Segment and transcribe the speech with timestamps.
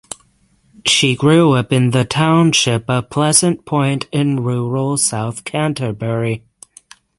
[0.83, 6.43] She grew up in the township of Pleasant Point in rural south Canterbury.